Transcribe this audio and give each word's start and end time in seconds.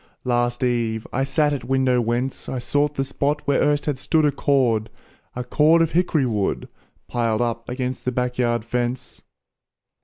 Last 0.23 0.63
eve, 0.63 1.05
I 1.13 1.23
sat 1.23 1.53
at 1.53 1.63
window 1.63 2.01
whence 2.01 2.49
I 2.49 2.57
sought 2.57 2.95
the 2.95 3.05
spot 3.05 3.43
where 3.45 3.61
erst 3.61 3.85
had 3.85 3.99
stood 3.99 4.25
A 4.25 4.31
cord 4.31 4.89
a 5.35 5.43
cord 5.43 5.83
of 5.83 5.91
hick'ry 5.91 6.25
wood, 6.25 6.67
Piled 7.07 7.39
up 7.43 7.69
against 7.69 8.05
the 8.05 8.11
back 8.11 8.39
yard 8.39 8.65
fence. 8.65 9.21